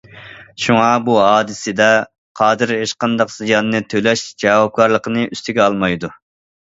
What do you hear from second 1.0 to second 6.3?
بۇ ھادىسىدە قادىر ھېچقانداق زىياننى تۆلەش جاۋابكارلىقىنى ئۈستىگە ئالمايدۇ.